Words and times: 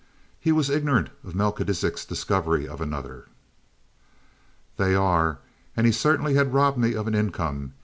He 0.39 0.51
was 0.51 0.71
ignorant 0.71 1.09
of 1.23 1.35
Melchisidec's 1.35 2.05
discovery 2.05 2.67
of 2.67 2.81
another. 2.81 3.27
"They 4.77 4.95
are. 4.95 5.37
And 5.77 5.85
he 5.85 5.91
certainly 5.91 6.33
had 6.33 6.55
robbed 6.55 6.79
me 6.79 6.95
of 6.95 7.07
an 7.07 7.13
income. 7.13 7.73